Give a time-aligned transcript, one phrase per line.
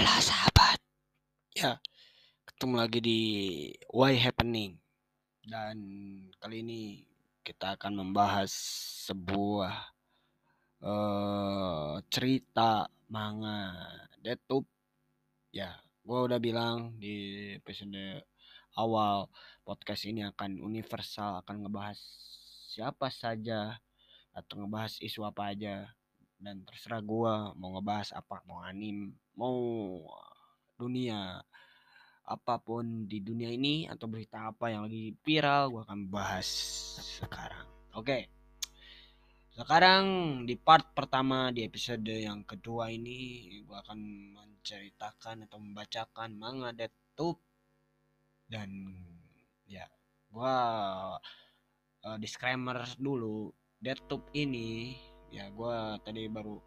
[0.00, 0.80] Halo sahabat.
[1.52, 1.76] Ya,
[2.48, 3.20] ketemu lagi di
[3.92, 4.80] Why Happening.
[5.44, 5.76] Dan
[6.40, 7.04] kali ini
[7.44, 8.48] kita akan membahas
[9.04, 9.92] sebuah
[10.80, 13.76] uh, cerita manga
[14.24, 14.64] Detup.
[15.52, 18.24] Ya, gua udah bilang di episode
[18.80, 19.28] awal
[19.68, 22.00] podcast ini akan universal, akan ngebahas
[22.72, 23.76] siapa saja
[24.32, 25.92] atau ngebahas isu apa aja
[26.40, 29.60] dan terserah gua mau ngebahas apa mau anim mau
[30.80, 31.44] dunia
[32.24, 36.48] apa pun di dunia ini atau berita apa yang lagi viral gua akan bahas
[37.20, 38.22] sekarang oke okay.
[39.52, 40.04] sekarang
[40.48, 44.00] di part pertama di episode yang kedua ini gua akan
[44.32, 46.96] menceritakan atau membacakan manga Death
[48.48, 48.96] dan
[49.68, 49.84] ya
[50.32, 50.56] gua
[52.08, 54.96] uh, disclaimer dulu Death ini
[55.30, 56.58] ya gue tadi baru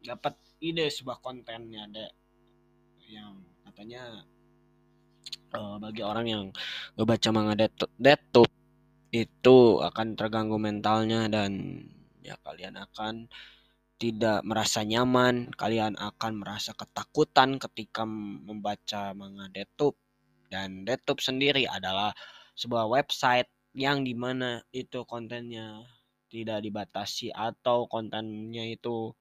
[0.00, 2.06] dapat ide sebuah kontennya ada
[3.06, 4.24] yang katanya
[5.52, 6.44] uh, bagi orang yang
[6.96, 8.48] ngebaca manga Death
[9.14, 11.84] itu akan terganggu mentalnya dan
[12.20, 13.30] ya kalian akan
[13.96, 19.96] tidak merasa nyaman, kalian akan merasa ketakutan ketika membaca manga Death
[20.52, 22.12] dan Death sendiri adalah
[22.56, 25.84] sebuah website yang di mana itu kontennya
[26.36, 29.16] tidak dibatasi atau kontennya itu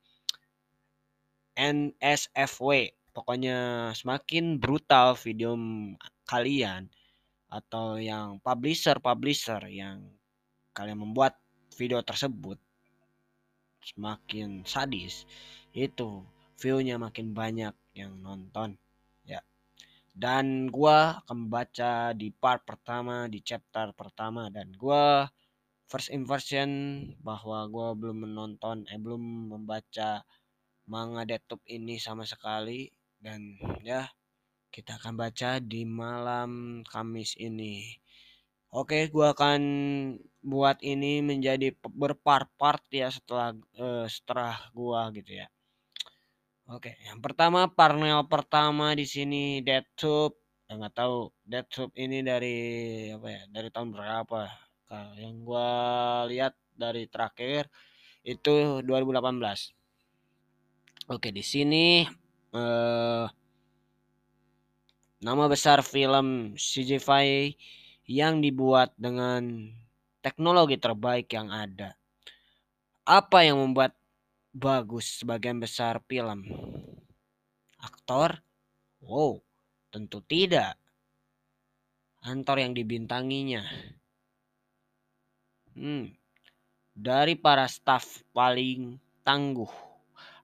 [1.55, 5.55] NSFW pokoknya semakin brutal video
[6.27, 6.91] kalian
[7.47, 10.03] atau yang publisher-publisher yang
[10.75, 11.39] kalian membuat
[11.79, 12.59] video tersebut
[13.79, 15.23] semakin sadis
[15.71, 16.27] itu
[16.59, 18.75] viewnya makin banyak yang nonton
[19.23, 19.39] ya.
[20.11, 25.27] Dan gua akan baca di part pertama di chapter pertama dan gua
[25.85, 26.69] first impression
[27.21, 30.25] bahwa gue belum menonton eh belum membaca
[30.89, 32.89] manga Death ini sama sekali
[33.21, 34.05] dan ya
[34.69, 37.95] kita akan baca di malam Kamis ini.
[38.75, 39.61] Oke, gue akan
[40.43, 45.47] buat ini menjadi berpart-part ya setelah uh, setelah gua gitu ya.
[46.69, 50.33] Oke, yang pertama panel pertama di sini Death
[50.65, 52.57] Enggak tahu Death ini dari
[53.13, 53.41] apa ya?
[53.53, 54.64] Dari tahun berapa?
[54.85, 55.69] Nah, yang gua
[56.29, 57.65] lihat dari terakhir
[58.21, 59.73] itu 2018.
[61.09, 62.05] Oke, di sini
[62.53, 63.25] eh,
[65.21, 67.57] nama besar film CGI
[68.05, 69.73] yang dibuat dengan
[70.21, 71.97] teknologi terbaik yang ada.
[73.05, 73.93] Apa yang membuat
[74.53, 76.45] bagus sebagian besar film?
[77.81, 78.41] Aktor?
[79.01, 79.41] Wow,
[79.93, 80.77] tentu tidak.
[82.25, 83.61] Antor yang dibintanginya
[85.75, 86.15] Hmm.
[86.95, 88.95] Dari para staf paling
[89.27, 89.67] tangguh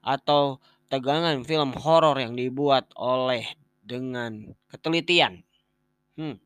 [0.04, 0.60] atau
[0.92, 3.48] tegangan film horor yang dibuat oleh
[3.80, 5.40] dengan ketelitian.
[6.20, 6.36] Hmm.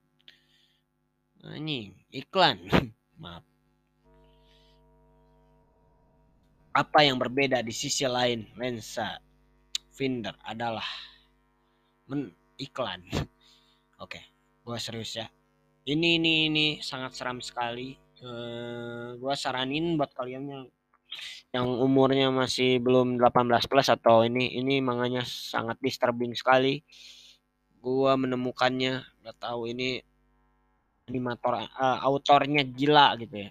[1.43, 2.63] Ini iklan.
[3.23, 3.43] Maaf.
[6.77, 9.19] Apa yang berbeda di sisi lain lensa
[9.97, 10.85] Finder adalah
[12.07, 12.31] men
[12.61, 13.03] iklan.
[14.05, 14.21] Oke,
[14.63, 15.27] gua serius ya.
[15.89, 20.65] Ini ini ini sangat seram sekali uh, gua saranin buat kalian yang
[21.55, 26.85] yang umurnya masih belum 18 plus atau ini ini manganya sangat disturbing sekali.
[27.81, 30.03] Gua menemukannya nggak tahu ini
[31.07, 33.51] animator uh, autornya gila gitu ya.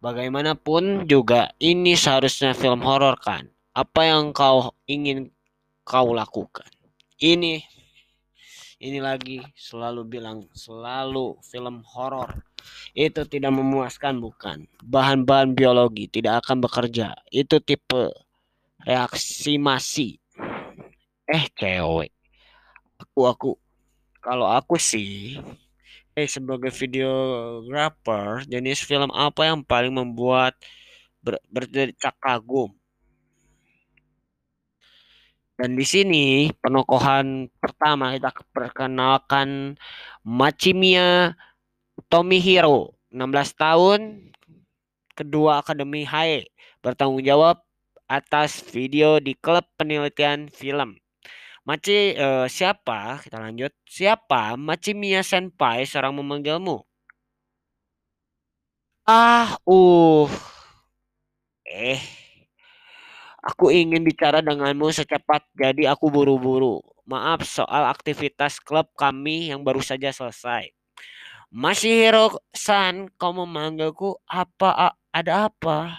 [0.00, 3.48] Bagaimanapun juga ini seharusnya film horor kan.
[3.76, 5.28] Apa yang kau ingin
[5.84, 6.68] kau lakukan?
[7.20, 7.60] Ini
[8.80, 12.32] ini lagi selalu bilang selalu film horor
[12.94, 14.66] itu tidak memuaskan bukan.
[14.82, 17.14] Bahan-bahan biologi tidak akan bekerja.
[17.30, 18.10] Itu tipe
[18.84, 20.18] reaksi masi.
[21.28, 22.10] Eh cewek.
[23.00, 23.50] Aku aku
[24.20, 25.40] kalau aku sih
[26.12, 30.58] eh sebagai videographer jenis film apa yang paling membuat
[31.22, 32.74] ber, berdecak kagum?
[35.60, 39.76] Dan di sini penokohan pertama kita perkenalkan
[40.24, 41.36] Machimiya
[42.10, 44.00] Tomihiro, 16 tahun,
[45.14, 46.50] kedua Akademi HAE,
[46.82, 47.62] bertanggung jawab
[48.10, 50.98] atas video di klub penelitian film.
[51.62, 53.22] Maci uh, siapa?
[53.22, 53.70] Kita lanjut.
[53.86, 56.82] Siapa Machimiya Senpai seorang memanggilmu?
[59.06, 60.26] Ah, uh.
[61.62, 62.02] Eh,
[63.40, 66.84] Aku ingin bicara denganmu secepat, jadi aku buru-buru.
[67.08, 70.79] Maaf soal aktivitas klub kami yang baru saja selesai.
[71.50, 74.94] Masihiro-san, kau memanggilku apa?
[75.10, 75.98] Ada apa?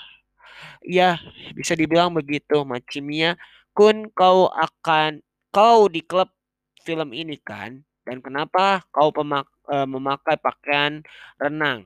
[0.79, 1.19] Ya,
[1.51, 3.35] bisa dibilang begitu, Machimiya.
[3.75, 5.19] Kun, kau akan
[5.51, 6.31] kau di klub
[6.87, 7.83] film ini kan?
[8.07, 11.03] Dan kenapa kau pemak uh, memakai pakaian
[11.35, 11.83] renang?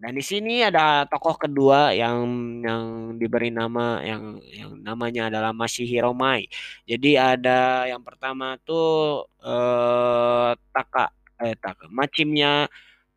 [0.00, 2.26] Dan di sini ada tokoh kedua yang
[2.64, 2.84] yang
[3.20, 6.50] diberi nama yang yang namanya adalah Masihiro Mai.
[6.88, 11.06] Jadi ada yang pertama tuh eh, Taka
[11.38, 12.66] eh Taka Machimnya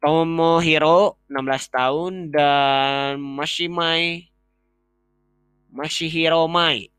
[0.06, 4.30] Tomohiro 16 tahun dan Mashimai
[5.74, 6.94] Masihiro Mai.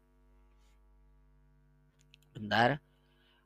[2.34, 2.82] Bentar.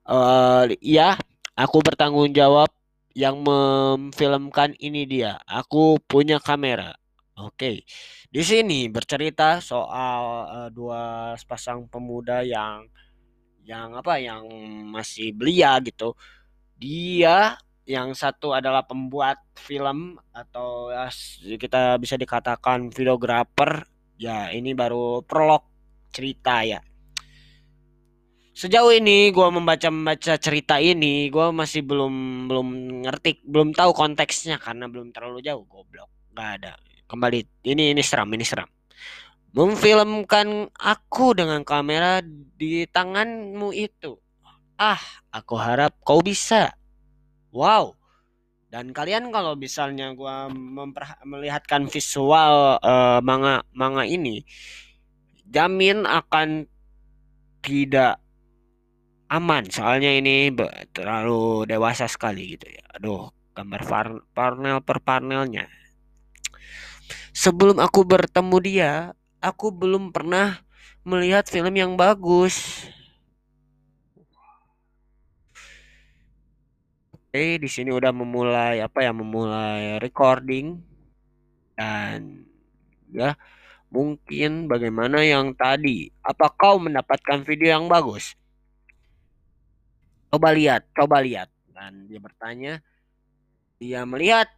[0.08, 1.20] Uh, ya,
[1.52, 2.72] aku bertanggung jawab
[3.12, 5.36] yang memfilmkan ini dia.
[5.44, 6.96] Aku punya kamera.
[7.36, 7.84] Oke.
[8.32, 12.88] Di sini bercerita soal uh, dua sepasang pemuda yang
[13.68, 14.48] yang apa yang
[14.88, 16.16] masih belia gitu.
[16.80, 21.08] Dia yang satu adalah pembuat film atau ya,
[21.56, 23.88] kita bisa dikatakan videografer.
[24.20, 25.64] Ya, ini baru prolog
[26.12, 26.84] cerita ya.
[28.60, 32.68] Sejauh ini gue membaca membaca cerita ini gue masih belum belum
[33.08, 36.12] ngerti belum tahu konteksnya karena belum terlalu jauh goblok.
[36.36, 36.72] Nggak ada.
[37.08, 38.68] Kembali ini ini seram ini seram.
[39.56, 42.20] Memfilmkan aku dengan kamera
[42.60, 44.20] di tanganmu itu.
[44.76, 45.00] Ah
[45.32, 46.76] aku harap kau bisa
[47.54, 47.94] wow.
[48.70, 50.36] Dan kalian kalau misalnya gue
[51.26, 54.46] melihatkan visual uh, manga manga ini
[55.50, 56.70] jamin akan
[57.66, 58.22] tidak
[59.26, 59.66] aman.
[59.66, 60.54] Soalnya ini
[60.94, 62.86] terlalu dewasa sekali gitu ya.
[62.94, 63.26] Aduh
[63.58, 63.82] gambar
[64.30, 65.66] panel per panelnya
[67.34, 68.92] sebelum aku bertemu dia
[69.42, 70.60] aku belum pernah
[71.02, 72.86] melihat film yang bagus
[77.30, 80.82] Oke, di sini udah memulai apa ya, memulai recording.
[81.78, 82.42] Dan
[83.14, 83.38] ya
[83.86, 86.10] mungkin bagaimana yang tadi.
[86.26, 88.34] Apa kau mendapatkan video yang bagus?
[90.26, 91.46] coba lihat coba lihat.
[91.70, 92.82] Dan dia bertanya
[93.78, 94.50] dia melihat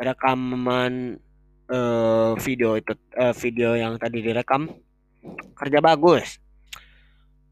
[0.00, 1.20] rekaman
[1.68, 4.72] uh, video itu uh, video yang tadi direkam.
[5.52, 6.40] Kerja bagus.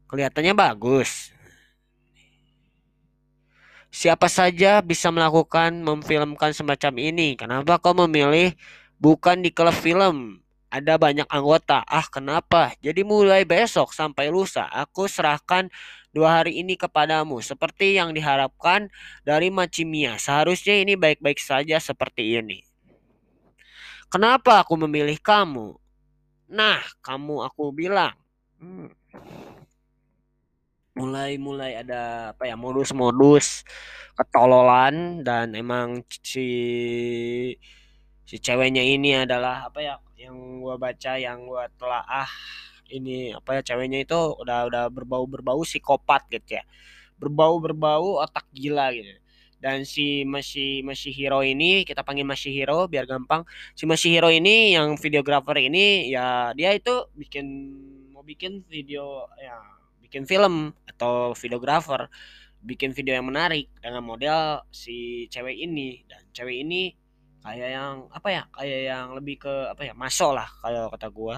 [0.09, 1.37] Kelihatannya bagus
[3.89, 8.53] siapa saja bisa melakukan memfilmkan semacam ini kenapa kau memilih
[9.01, 10.39] bukan di klub film
[10.69, 11.81] ada banyak anggota.
[11.89, 12.77] Ah, kenapa?
[12.79, 15.67] Jadi mulai besok sampai lusa, aku serahkan
[16.13, 18.89] dua hari ini kepadamu, seperti yang diharapkan
[19.25, 20.21] dari Macimia.
[20.21, 22.61] Seharusnya ini baik-baik saja seperti ini.
[24.09, 25.77] Kenapa aku memilih kamu?
[26.49, 28.17] Nah, kamu aku bilang.
[28.57, 28.89] Hmm.
[30.99, 33.63] Mulai-mulai ada apa ya modus-modus
[34.19, 36.49] ketololan dan emang si
[38.27, 42.31] si ceweknya ini adalah apa ya yang gua baca yang gua telah ah
[42.91, 46.63] ini apa ya ceweknya itu udah udah berbau berbau psikopat gitu ya.
[47.15, 49.15] Berbau berbau otak gila gitu.
[49.63, 53.47] Dan si masih masih hero ini kita panggil masih hero biar gampang.
[53.71, 57.47] Si masih hero ini yang videografer ini ya dia itu bikin
[58.11, 59.79] mau bikin video ya
[60.09, 62.09] bikin film atau videografer
[62.59, 66.03] bikin video yang menarik dengan model si cewek ini.
[66.05, 66.91] Dan cewek ini
[67.39, 71.37] kayak yang apa ya kayak yang lebih ke apa ya masuk lah kalau kata gua.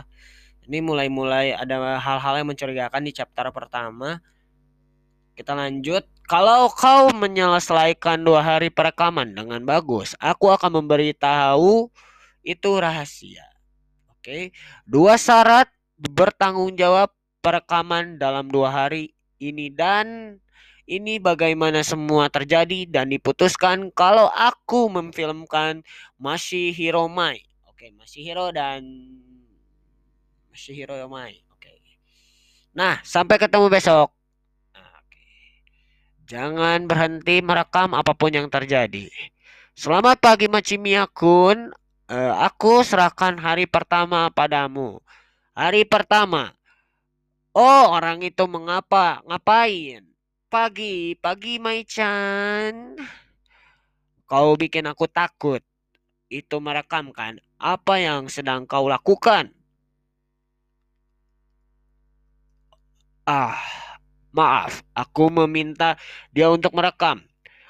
[0.62, 4.22] Ini mulai-mulai ada hal-hal yang mencurigakan di chapter pertama.
[5.34, 6.06] Kita lanjut.
[6.30, 11.92] Kalau kau menyelesaikan dua hari perekaman dengan bagus aku akan memberitahu
[12.46, 13.46] itu rahasia.
[14.16, 14.54] Oke.
[14.86, 17.10] Dua syarat bertanggung jawab
[17.41, 20.38] perekaman dalam dua hari ini dan
[20.86, 25.81] ini bagaimana semua terjadi dan diputuskan kalau aku memfilmkan
[26.21, 27.41] Masihiro Mai.
[27.69, 28.86] Oke, Masihiro dan
[30.53, 31.41] Masihiro Mai.
[31.57, 31.81] Oke.
[32.77, 34.13] Nah, sampai ketemu besok.
[34.77, 35.25] Oke.
[36.29, 39.10] Jangan berhenti merekam apa pun yang terjadi.
[39.74, 41.74] Selamat pagi Machimiya Kun.
[42.12, 45.00] Uh, aku serahkan hari pertama padamu.
[45.55, 46.51] Hari pertama.
[47.51, 49.20] Oh, orang itu mengapa?
[49.27, 50.08] Ngapain?
[50.48, 52.96] Pagi, pagi Mai-chan.
[54.24, 55.60] Kau bikin aku takut.
[56.31, 57.43] Itu merekam kan?
[57.60, 59.51] Apa yang sedang kau lakukan?
[63.27, 63.60] Ah,
[64.31, 64.79] maaf.
[64.96, 66.00] Aku meminta
[66.31, 67.20] dia untuk merekam.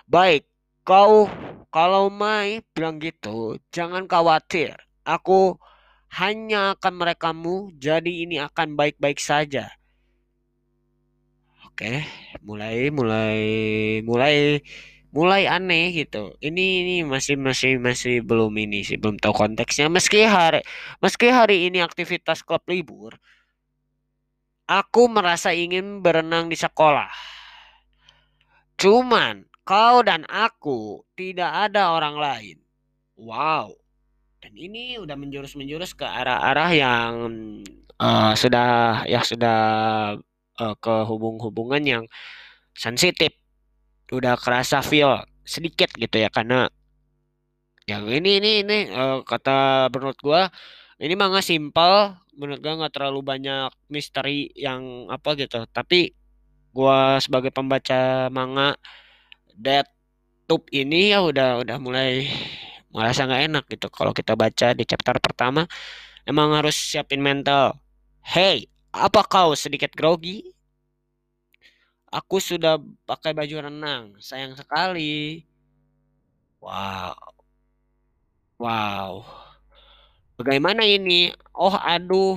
[0.05, 0.45] Baik,
[0.85, 1.25] kau
[1.73, 4.77] kalau Mai bilang gitu, jangan khawatir.
[5.01, 5.57] Aku
[6.11, 9.71] hanya akan merekammu, jadi ini akan baik-baik saja.
[11.71, 12.03] Oke,
[12.43, 13.39] mulai mulai
[14.03, 14.59] mulai
[15.15, 16.35] mulai aneh gitu.
[16.43, 19.87] Ini ini masih masih masih belum ini sih, belum tahu konteksnya.
[19.87, 20.63] Meski hari
[20.99, 23.15] meski hari ini aktivitas klub libur,
[24.67, 27.11] aku merasa ingin berenang di sekolah.
[28.79, 32.57] Cuman kau dan aku tidak ada orang lain.
[33.15, 33.80] Wow.
[34.41, 37.11] Dan ini udah menjurus-menjurus ke arah-arah yang
[38.01, 39.59] uh, sudah ya sudah
[40.57, 42.03] uh, ke hubung-hubungan yang
[42.73, 43.37] sensitif.
[44.09, 46.67] Udah kerasa feel sedikit gitu ya karena
[47.89, 50.41] yang ini ini ini uh, kata menurut gua
[51.01, 56.13] ini manga simpel menurut gua nggak terlalu banyak misteri yang apa gitu tapi
[56.71, 58.77] gua sebagai pembaca manga
[59.57, 59.85] Dead
[60.45, 62.29] Tube ini ya udah udah mulai
[62.91, 63.87] merasa nggak enak gitu.
[63.91, 65.65] Kalau kita baca di chapter pertama
[66.27, 67.79] emang harus siapin mental.
[68.21, 69.55] Hey apa kau?
[69.55, 70.51] Sedikit grogi?
[72.11, 72.75] Aku sudah
[73.07, 74.19] pakai baju renang.
[74.19, 75.47] Sayang sekali.
[76.59, 77.15] Wow.
[78.59, 79.23] Wow.
[80.35, 81.31] Bagaimana ini?
[81.55, 82.35] Oh aduh.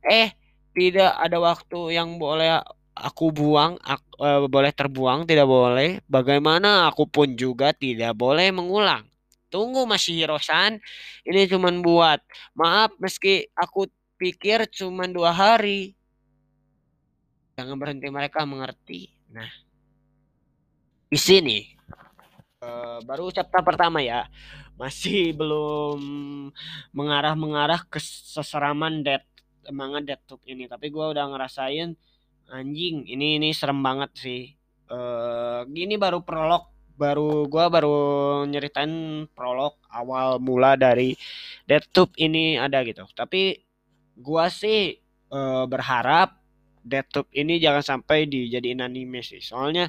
[0.00, 0.32] Eh
[0.72, 2.64] tidak ada waktu yang boleh
[2.96, 6.00] aku buang aku, uh, boleh terbuang tidak boleh.
[6.08, 6.88] Bagaimana?
[6.88, 9.09] Aku pun juga tidak boleh mengulang
[9.50, 10.78] Tunggu masih Hirosan,
[11.26, 12.22] ini cuma buat.
[12.54, 15.98] Maaf meski aku pikir cuma dua hari.
[17.58, 19.10] Jangan berhenti mereka mengerti.
[19.34, 19.50] Nah,
[21.10, 21.58] di sini
[22.62, 24.30] uh, baru chapter pertama ya.
[24.80, 26.00] Masih belum
[26.96, 29.20] mengarah-mengarah ke seseraman dead
[29.60, 30.64] semangat Deathloop ini.
[30.70, 31.92] Tapi gue udah ngerasain
[32.48, 34.42] anjing ini ini serem banget sih.
[34.90, 36.69] Uh, gini baru prolog
[37.00, 37.96] baru gua baru
[38.44, 41.16] nyeritain prolog awal mula dari
[41.64, 43.08] DeadTube ini ada gitu.
[43.16, 43.56] Tapi
[44.20, 45.00] gua sih
[45.32, 46.36] e, berharap
[46.84, 49.40] DeadTube ini jangan sampai dijadiin anime sih.
[49.40, 49.88] Soalnya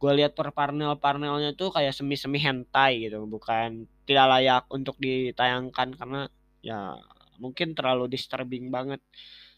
[0.00, 6.20] gua lihat per panel-panelnya tuh kayak semi-semi hentai gitu, bukan tidak layak untuk ditayangkan karena
[6.64, 6.96] ya
[7.38, 9.00] mungkin terlalu disturbing banget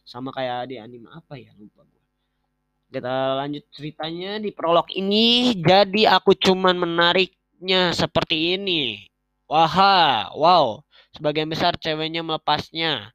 [0.04, 1.99] sama kayak di anime apa ya lupa gue
[2.90, 5.54] kita lanjut ceritanya di prolog ini.
[5.54, 9.06] Jadi aku cuman menariknya seperti ini.
[9.46, 10.82] Wah, wow.
[11.14, 13.14] Sebagian besar ceweknya melepasnya.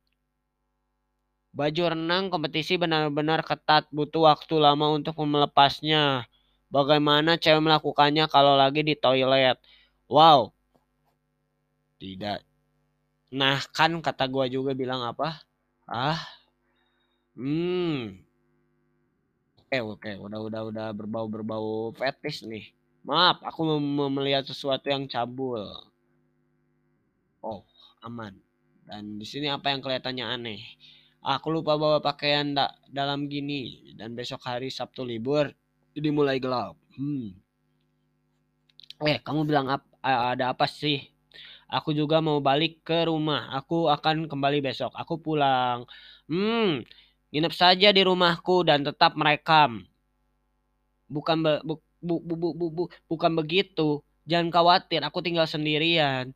[1.55, 3.87] Baju renang kompetisi benar-benar ketat.
[3.91, 6.27] Butuh waktu lama untuk melepasnya.
[6.71, 9.59] Bagaimana cewek melakukannya kalau lagi di toilet?
[10.11, 10.51] Wow.
[11.99, 12.43] Tidak.
[13.35, 15.39] Nah kan kata gua juga bilang apa?
[15.87, 16.19] Ah.
[17.35, 18.24] Hmm
[19.81, 22.69] oke udah udah udah berbau berbau fetish nih.
[23.05, 23.65] Maaf aku
[24.09, 25.63] melihat sesuatu yang cabul.
[27.41, 27.61] Oh
[28.01, 28.37] aman.
[28.85, 30.61] Dan di sini apa yang kelihatannya aneh?
[31.25, 33.93] Aku lupa bawa pakaian da dalam gini.
[33.97, 35.49] Dan besok hari Sabtu libur
[35.97, 36.77] jadi mulai gelap.
[36.97, 37.33] Hmm.
[39.01, 41.01] Eh kamu bilang ap ada apa sih?
[41.65, 43.49] Aku juga mau balik ke rumah.
[43.57, 44.93] Aku akan kembali besok.
[44.93, 45.89] Aku pulang.
[46.29, 46.85] Hmm
[47.35, 49.83] Nginep saja di rumahku dan tetap merekam.
[51.11, 53.99] Bukan be, bu, bu, bu, bu, bu, bu, bukan begitu.
[54.23, 56.31] Jangan khawatir, aku tinggal sendirian.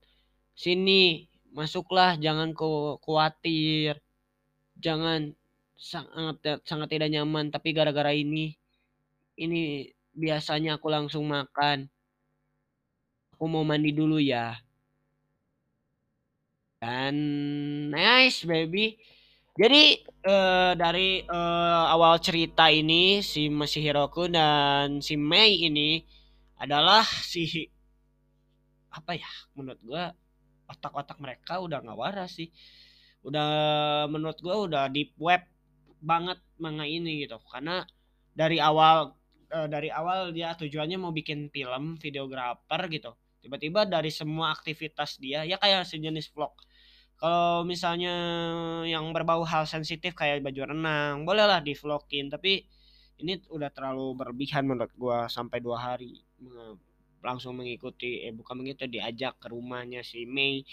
[0.60, 4.04] Sini, masuklah, jangan ku, khawatir.
[4.76, 5.32] Jangan
[5.80, 8.60] sangat sangat tidak nyaman, tapi gara-gara ini
[9.40, 11.88] ini biasanya aku langsung makan.
[13.40, 14.60] Aku mau mandi dulu ya.
[16.84, 17.16] Dan
[17.88, 19.00] nice baby.
[19.60, 26.00] Jadi uh, dari uh, awal cerita ini si Mashihiroku dan si Mei ini
[26.56, 27.68] adalah si
[28.88, 29.28] apa ya
[29.60, 30.16] menurut gua
[30.64, 32.48] otak-otak mereka udah nggak waras sih.
[33.20, 35.44] Udah menurut gua udah deep web
[36.00, 37.36] banget manga ini gitu.
[37.52, 37.84] Karena
[38.32, 39.12] dari awal
[39.52, 43.12] uh, dari awal dia tujuannya mau bikin film videografer gitu.
[43.44, 46.56] Tiba-tiba dari semua aktivitas dia ya kayak sejenis vlog
[47.20, 48.16] kalau misalnya
[48.88, 52.64] yang berbau hal sensitif kayak baju renang bolehlah di vlogin tapi
[53.20, 56.24] ini udah terlalu berlebihan menurut gua sampai dua hari
[57.20, 60.64] langsung mengikuti eh bukan begitu diajak ke rumahnya si Mei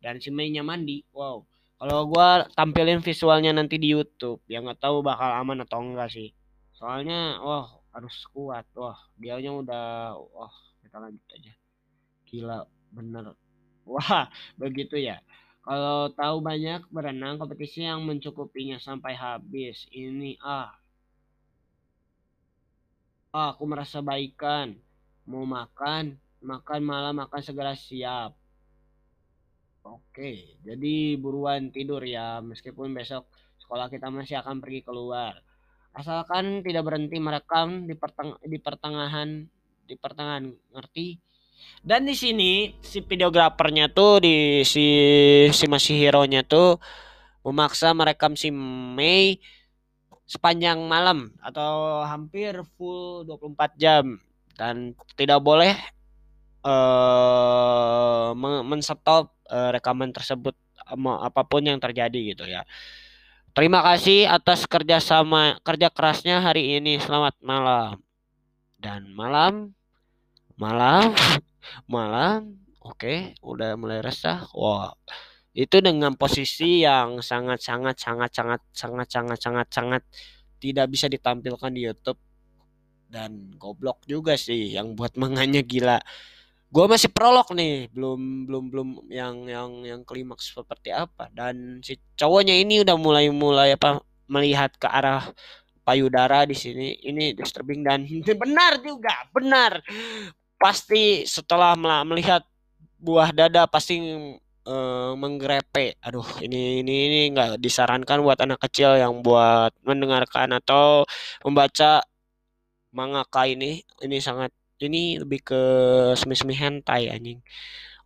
[0.00, 1.04] dan si Mei nya mandi.
[1.12, 1.44] Wow
[1.76, 6.32] kalau gua tampilin visualnya nanti di YouTube yang nggak tahu bakal aman atau enggak sih.
[6.76, 11.52] Soalnya wah harus kuat wah dianya udah wah kita lanjut aja.
[12.24, 12.58] Gila
[12.96, 13.36] bener.
[13.90, 15.18] Wah begitu ya
[15.60, 19.84] kalau tahu banyak berenang kompetisi yang mencukupinya sampai habis.
[19.92, 20.72] Ini ah.
[23.36, 24.74] ah aku merasa baikan.
[25.28, 28.32] Mau makan, makan malam makan segera siap.
[29.80, 33.24] Oke, jadi buruan tidur ya, meskipun besok
[33.64, 35.40] sekolah kita masih akan pergi keluar.
[35.96, 39.48] Asalkan tidak berhenti merekam di, perteng di pertengahan
[39.90, 41.18] di pertengahan, ngerti?
[41.80, 44.86] Dan di sini si videografernya tuh di si
[45.48, 46.76] si Masihiro-nya tuh
[47.40, 49.40] memaksa merekam si Mei
[50.28, 54.06] sepanjang malam atau hampir full 24 jam.
[54.60, 55.72] dan tidak boleh
[56.68, 60.52] uh, menstop uh, rekaman tersebut
[61.00, 62.68] apa pun yang terjadi gitu ya.
[63.56, 67.00] Terima kasih atas kerjasama kerja kerasnya hari ini.
[67.00, 68.04] Selamat malam
[68.76, 69.72] dan malam
[70.60, 71.16] malam
[71.88, 74.48] malam oke okay, udah mulai resah.
[74.56, 74.92] Wah
[75.50, 80.02] itu dengan posisi yang sangat sangat sangat sangat sangat sangat sangat sangat
[80.62, 82.20] tidak bisa ditampilkan di YouTube.
[83.10, 85.98] Dan goblok juga sih yang buat manganya gila.
[86.70, 91.26] Gue masih prolog nih belum belum belum yang yang yang klimaks seperti apa.
[91.34, 93.98] Dan si cowoknya ini udah mulai mulai apa
[94.30, 95.26] melihat ke arah
[95.82, 96.94] payudara di sini.
[97.02, 98.06] Ini disturbing dan
[98.46, 99.82] benar juga benar
[100.60, 101.72] pasti setelah
[102.04, 102.44] melihat
[103.00, 103.96] buah dada pasti
[104.68, 111.08] uh, menggrepe aduh ini ini ini nggak disarankan buat anak kecil yang buat mendengarkan atau
[111.40, 112.04] membaca
[112.94, 113.82] mangaka ini.
[114.02, 114.50] Ini sangat
[114.82, 115.62] ini lebih ke
[116.18, 117.40] semi-semi hentai anjing.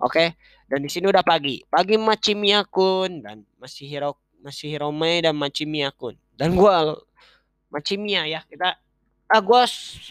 [0.02, 0.37] Oke
[0.68, 1.64] dan di sini udah pagi.
[1.68, 6.99] Pagi Machimi akun dan masih hero masih Hirome dan Machimi akun dan gua
[7.73, 8.76] Machimia ya kita
[9.28, 9.62] ah gue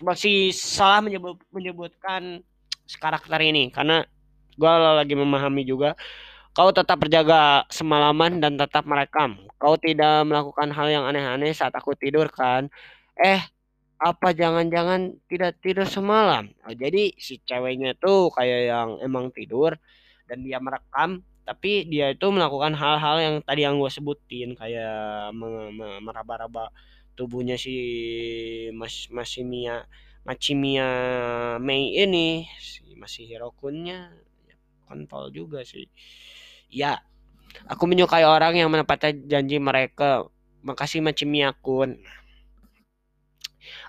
[0.02, 2.42] masih salah menyebut menyebutkan
[3.00, 4.06] karakter ini karena
[4.58, 5.98] gue lagi memahami juga.
[6.54, 9.42] Kau tetap berjaga semalaman dan tetap merekam.
[9.58, 12.70] Kau tidak melakukan hal yang aneh-aneh saat aku tidur kan?
[13.18, 13.42] Eh
[13.98, 16.54] apa jangan-jangan tidak tidur semalam?
[16.62, 19.74] Oh, jadi si ceweknya tuh kayak yang emang tidur
[20.30, 25.36] dan dia merekam tapi dia itu melakukan hal-hal yang tadi yang gue sebutin kayak
[26.00, 26.72] meraba-raba
[27.14, 27.76] tubuhnya si
[28.74, 29.86] Mas Masimia
[30.24, 30.88] Machimia
[31.60, 34.16] Mei ini si masih Hirokunnya
[34.48, 34.56] ya,
[34.88, 35.92] kontol juga sih.
[36.72, 37.04] Ya,
[37.68, 40.24] aku menyukai orang yang menepati janji mereka.
[40.64, 42.00] Makasih Machimia Kun.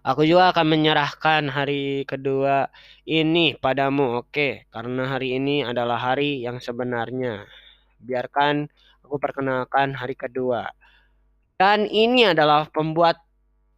[0.02, 2.69] Aku juga akan menyerahkan hari kedua
[3.07, 4.66] ini padamu, oke?
[4.75, 7.47] Karena hari ini adalah hari yang sebenarnya.
[8.02, 8.67] Biarkan
[9.06, 10.67] aku perkenalkan hari kedua.
[11.54, 13.23] Dan ini adalah pembuat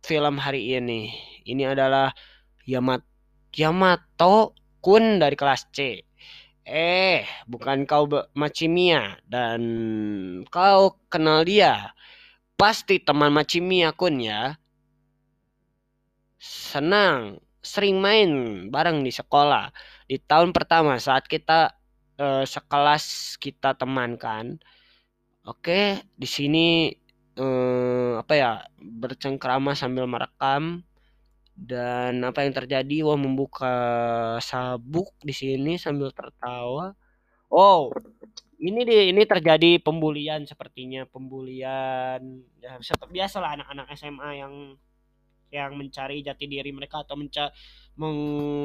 [0.00, 1.12] film hari ini.
[1.44, 2.08] Ini adalah
[2.64, 3.04] Yamat
[3.52, 6.00] Yamato Kun dari kelas C.
[6.64, 9.60] Eh, bukan kau Machimia dan
[10.48, 11.92] kau kenal dia.
[12.56, 14.56] Pasti teman Machimia Kun ya.
[16.40, 18.30] Senang, sering main
[18.72, 19.68] bareng di sekolah.
[20.08, 21.76] Di tahun pertama saat kita
[22.16, 24.56] uh, sekelas kita teman kan.
[25.44, 26.90] Oke, di sini
[27.36, 30.84] eh, apa ya bercengkrama sambil merekam.
[31.56, 33.76] Dan apa yang terjadi wah membuka
[34.44, 36.92] sabuk di sini sambil tertawa.
[37.48, 37.88] Oh
[38.60, 44.54] ini di ini terjadi pembulian sepertinya pembulian ya biasa lah anak-anak SMA yang
[45.52, 47.52] yang mencari jati diri mereka atau menca
[47.94, 48.18] meng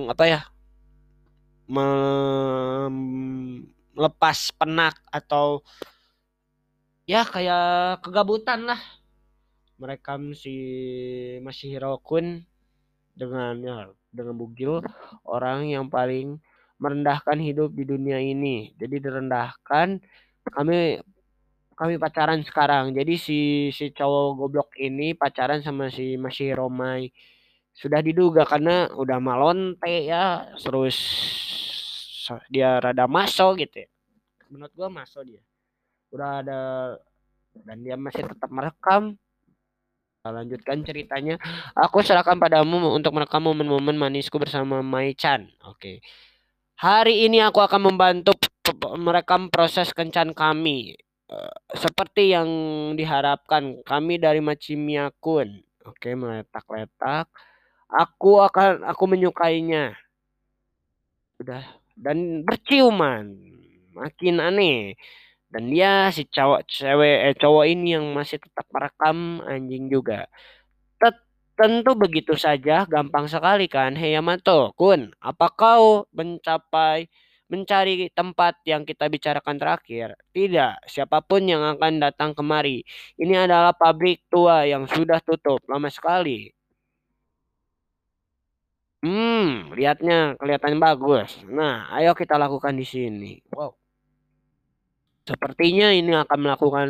[0.08, 0.42] apa ya
[3.96, 5.62] melepas penak atau
[7.12, 8.80] ya kayak kegabutan lah
[9.76, 10.56] merekam si
[11.44, 12.40] Masihiro Kun
[13.12, 14.80] dengan ya dengan bugil
[15.28, 16.40] orang yang paling
[16.80, 18.72] merendahkan hidup di dunia ini.
[18.80, 20.00] Jadi direndahkan
[20.56, 21.04] kami
[21.76, 22.96] kami pacaran sekarang.
[22.96, 23.40] Jadi si
[23.76, 27.12] si cowok goblok ini pacaran sama si Masihiro Mai.
[27.76, 30.96] Sudah diduga karena udah malonte ya, terus
[32.48, 33.90] dia rada maso gitu ya.
[34.48, 35.44] Menurut gua maso dia
[36.12, 36.60] udah ada
[37.66, 39.16] dan dia masih tetap merekam.
[40.22, 41.42] Lanjutkan ceritanya.
[41.74, 45.50] Aku serahkan padamu untuk merekam momen-momen manisku bersama Mai Chan.
[45.66, 46.06] Oke.
[46.78, 48.38] Hari ini aku akan membantu
[49.02, 50.94] merekam proses kencan kami.
[51.26, 52.48] Uh, seperti yang
[52.94, 57.28] diharapkan kami dari Machimia Kun oke meletak-letak.
[57.92, 59.98] Aku akan aku menyukainya.
[61.42, 61.66] Udah
[61.98, 63.36] dan berciuman.
[63.92, 64.96] Makin aneh
[65.52, 70.28] dan dia si cowok cewek eh, cowok ini yang masih tetap merekam anjing juga
[71.62, 77.06] tentu begitu saja gampang sekali kan Hei Yamato Kun apa kau mencapai
[77.52, 82.82] mencari tempat yang kita bicarakan terakhir tidak siapa pun yang akan datang kemari
[83.22, 86.50] ini adalah pabrik tua yang sudah tutup lama sekali
[89.02, 91.42] Hmm, lihatnya kelihatan bagus.
[91.50, 93.42] Nah, ayo kita lakukan di sini.
[93.50, 93.81] Wow.
[95.32, 96.88] Sepertinya ini akan melakukan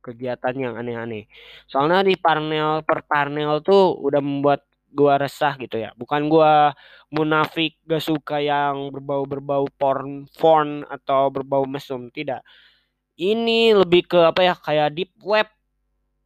[0.00, 1.28] kegiatan yang aneh-aneh.
[1.68, 5.90] Soalnya di panel per panel tuh udah membuat gua resah gitu ya.
[5.98, 6.72] Bukan gua
[7.10, 12.46] munafik gak suka yang berbau-berbau porn, porn atau berbau mesum, tidak.
[13.20, 15.46] Ini lebih ke apa ya kayak deep web.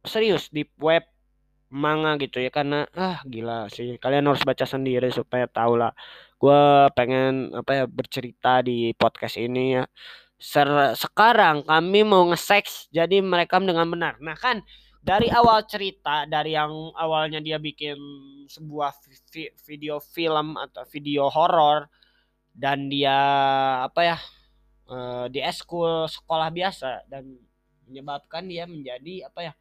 [0.05, 1.03] Serius deep web
[1.75, 5.91] manga gitu ya karena ah gila sih kalian harus baca sendiri supaya tahu lah
[6.37, 6.61] gue
[6.93, 9.83] pengen apa ya bercerita di podcast ini ya
[10.37, 14.19] Sekarang kami mau nge-sex jadi merekam dengan benar.
[14.19, 14.59] Nah kan
[15.05, 17.95] dari awal cerita dari yang awalnya dia bikin
[18.49, 18.89] sebuah
[19.29, 21.85] vi video film atau video horor
[22.57, 23.13] dan dia
[23.85, 24.17] apa ya
[24.89, 27.37] uh, di eskul sekolah biasa dan
[27.85, 29.53] menyebabkan dia menjadi apa ya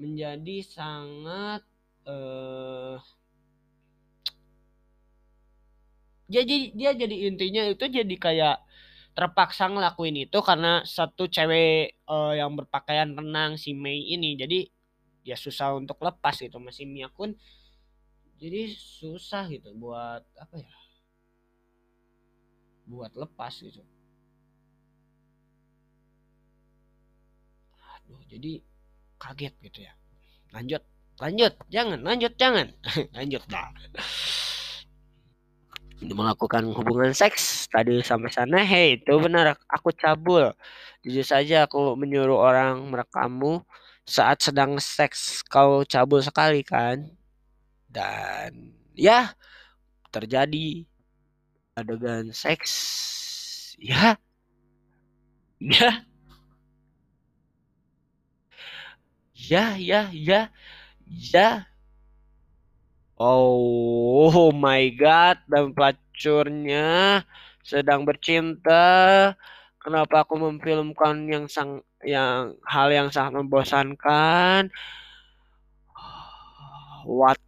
[0.00, 1.62] menjadi sangat
[2.08, 2.96] uh,
[6.32, 8.56] jadi dia jadi intinya itu jadi kayak
[9.12, 14.34] terpaksa ngelakuin itu karena satu cewek uh, yang berpakaian renang si Mei ini.
[14.36, 14.68] Jadi
[15.22, 16.56] ya susah untuk lepas gitu.
[16.58, 17.36] Masih Mia pun
[18.42, 20.72] jadi susah gitu buat apa ya
[22.90, 23.84] buat lepas gitu.
[28.02, 28.58] Aduh jadi
[29.20, 29.94] kaget gitu ya.
[30.50, 30.82] Lanjut
[31.22, 32.74] lanjut jangan lanjut jangan.
[33.16, 33.70] Lanjut dah
[36.10, 40.50] melakukan hubungan seks tadi sampai sana hei itu benar aku cabul.
[41.06, 43.62] Jujur saja aku menyuruh orang merekammu
[44.06, 47.06] saat sedang seks kau cabul sekali kan?
[47.90, 49.34] Dan ya
[50.14, 50.84] terjadi
[51.78, 52.72] adegan seks.
[53.80, 54.18] Ya.
[55.60, 56.04] Ya.
[59.34, 60.50] Ya ya ya.
[61.32, 61.66] Ya
[63.22, 67.22] oh, oh my god dan pelacurnya
[67.62, 69.32] sedang bercinta.
[69.82, 74.70] Kenapa aku memfilmkan yang sang yang hal yang sangat membosankan?
[77.06, 77.38] What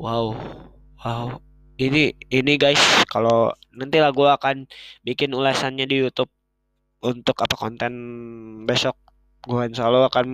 [0.00, 0.36] wow
[1.04, 1.26] wow.
[1.74, 4.56] Ini ini guys kalau nanti lah gue akan
[5.02, 6.30] bikin ulasannya di YouTube
[7.04, 7.92] untuk apa konten
[8.64, 8.96] besok
[9.44, 10.26] gue insya Allah akan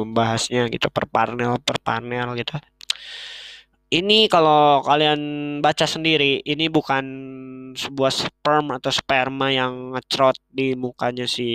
[0.00, 2.56] membahasnya gitu per panel per panel gitu.
[3.86, 5.20] Ini kalau kalian
[5.62, 7.04] baca sendiri ini bukan
[7.76, 11.46] sebuah sperm atau sperma yang ngecrot di mukanya si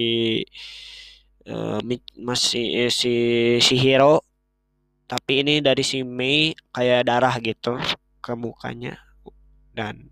[1.50, 1.82] uh,
[2.15, 3.13] masih eh, si
[3.60, 4.24] si hero
[5.12, 7.76] tapi ini dari si Mei kayak darah gitu
[8.24, 8.95] ke mukanya.
[9.76, 10.08] Dan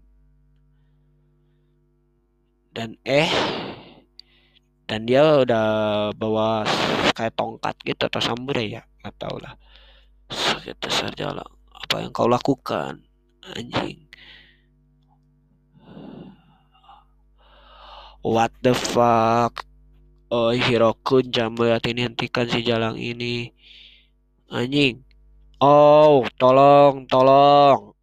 [2.75, 3.31] dan eh
[4.89, 5.67] dan dia udah
[6.17, 6.65] bawa
[7.13, 9.53] kayak tongkat gitu atau samurai ya nggak tahu lah.
[10.33, 11.45] Sakit saja lah.
[11.69, 13.05] Apa yang kau lakukan
[13.53, 14.09] anjing?
[18.25, 19.61] What the fuck?
[20.33, 23.53] Oh Hirokun jangan melihat ini hentikan si jalan ini.
[24.49, 25.05] Anjing.
[25.61, 27.93] Oh tolong tolong.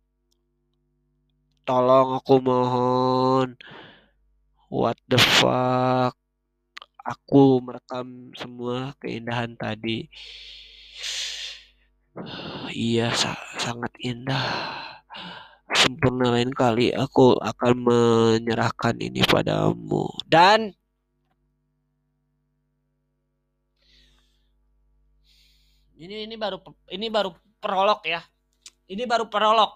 [1.66, 3.58] Tolong aku mohon.
[4.70, 6.14] What the fuck?
[7.06, 10.10] Aku merekam semua keindahan tadi.
[12.74, 14.42] Iya, sa sangat indah.
[15.78, 20.10] Sempurna lain kali aku akan menyerahkan ini padamu.
[20.26, 20.74] Dan
[25.96, 26.58] ini ini baru
[26.90, 27.30] ini baru
[27.62, 28.20] prolog ya.
[28.90, 29.72] Ini baru prolog.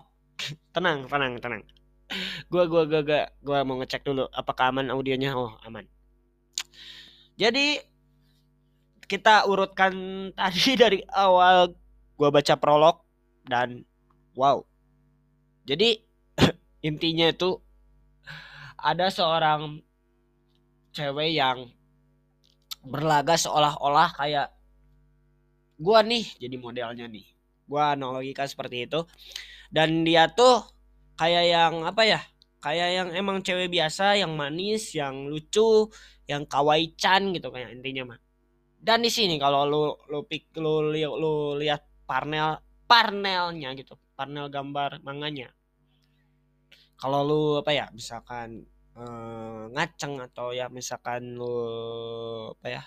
[0.73, 1.63] tenang, tenang, tenang
[2.51, 5.87] gua gua gua gua, gua mau ngecek dulu apakah aman audionya oh aman
[7.41, 7.81] jadi
[9.09, 9.93] kita urutkan
[10.39, 11.73] tadi dari awal
[12.21, 13.01] gua baca prolog
[13.49, 13.81] dan
[14.37, 14.61] wow.
[15.65, 16.05] Jadi
[16.89, 17.57] intinya itu
[18.77, 19.81] ada seorang
[20.93, 21.73] cewek yang
[22.85, 24.49] berlaga seolah-olah kayak
[25.81, 27.25] gua nih jadi modelnya nih.
[27.65, 29.01] Gua analogikan seperti itu.
[29.73, 30.61] Dan dia tuh
[31.17, 32.21] kayak yang apa ya
[32.61, 35.89] kayak yang emang cewek biasa yang manis yang lucu
[36.29, 38.21] yang kawaii-chan gitu kayak intinya mah.
[38.81, 44.53] Dan di sini kalau lu lu pik lu, li, lu lihat panel panelnya gitu panel
[44.53, 45.53] gambar manganya.
[47.01, 48.65] Kalau lu apa ya misalkan
[48.97, 51.55] eh, ngaceng atau ya misalkan lu
[52.57, 52.83] apa ya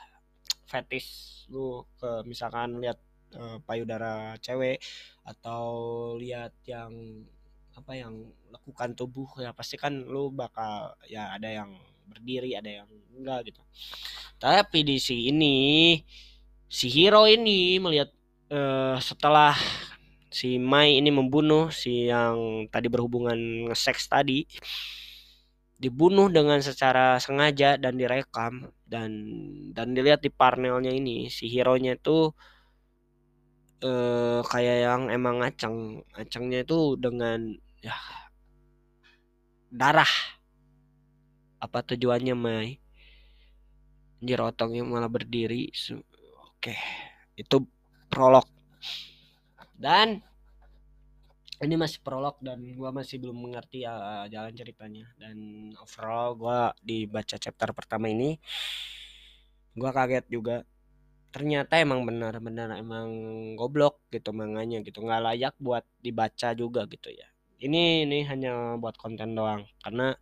[0.70, 3.02] fetish lu ke misalkan lihat
[3.34, 4.82] eh, payudara cewek
[5.26, 5.66] atau
[6.18, 6.94] lihat yang
[7.74, 8.14] apa yang
[8.54, 11.74] lakukan tubuh ya pasti kan lu bakal ya ada yang
[12.06, 13.62] berdiri ada yang enggak gitu.
[14.38, 15.56] Tapi di si ini
[16.70, 18.10] si hero ini melihat
[18.54, 19.56] uh, setelah
[20.34, 24.50] si Mai ini membunuh si yang tadi berhubungan seks tadi
[25.78, 29.12] dibunuh dengan secara sengaja dan direkam dan
[29.76, 32.32] dan dilihat di panelnya ini si hero nya itu
[33.84, 37.40] eh, kayak yang emang ngaceng ngacengnya itu dengan
[37.84, 37.96] ya
[39.74, 40.14] darah.
[41.60, 42.80] Apa tujuannya Mai?
[44.24, 45.68] Anjir otongnya malah berdiri
[46.48, 46.76] oke.
[47.36, 47.68] Itu
[48.08, 48.48] prolog.
[49.76, 50.24] Dan
[51.64, 55.12] ini masih prolog dan gua masih belum mengerti ya jalan ceritanya.
[55.20, 58.40] Dan overall gua dibaca chapter pertama ini
[59.74, 60.64] gua kaget juga
[61.34, 63.10] ternyata emang benar-benar emang
[63.58, 65.02] goblok gitu manganya gitu.
[65.02, 67.26] Nggak layak buat dibaca juga gitu ya.
[67.58, 69.66] Ini ini hanya buat konten doang.
[69.82, 70.14] Karena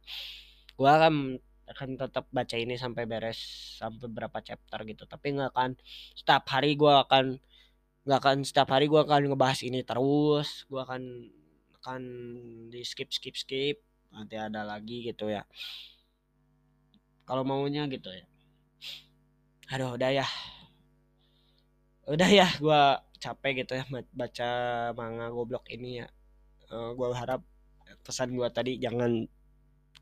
[0.79, 1.35] gua akan
[1.71, 3.39] akan tetap baca ini sampai beres
[3.83, 5.03] sampai berapa chapter gitu.
[5.03, 5.71] Tapi nggak akan
[6.15, 7.35] setiap hari gua akan
[8.07, 10.63] nggak akan setiap hari gua akan ngebahas ini terus.
[10.71, 11.03] Gua akan
[11.83, 12.01] akan
[12.71, 13.83] di skip skip skip
[14.15, 15.43] nanti ada lagi gitu ya.
[17.27, 18.23] Kalau maunya gitu ya.
[19.71, 20.27] Aduh udah ya
[22.11, 24.49] udah ya gua capek gitu ya baca
[24.97, 26.07] manga goblok ini ya
[26.73, 27.41] uh, gua harap
[28.03, 29.23] pesan gua tadi jangan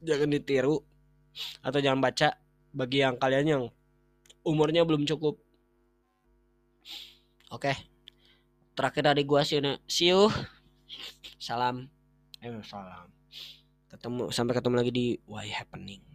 [0.02, 0.82] jangan ditiru
[1.62, 2.40] atau jangan baca
[2.74, 3.64] bagi yang kalian yang
[4.46, 5.38] umurnya belum cukup.
[7.50, 7.74] Oke.
[8.78, 10.32] Terakhir dari gua sih see you.
[11.38, 11.90] Salam.
[12.40, 13.12] Eh salam.
[13.90, 16.09] Ketemu sampai ketemu lagi di Why Happening.